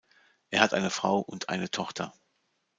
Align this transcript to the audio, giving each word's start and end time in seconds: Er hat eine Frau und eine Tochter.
Er 0.49 0.61
hat 0.61 0.73
eine 0.73 0.89
Frau 0.89 1.19
und 1.19 1.49
eine 1.49 1.69
Tochter. 1.69 2.11